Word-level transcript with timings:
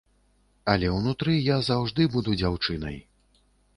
Але 0.71 0.87
ўнутры 0.95 1.35
я 1.37 1.57
заўжды 1.69 2.07
буду 2.17 2.37
дзяўчынай. 2.43 2.97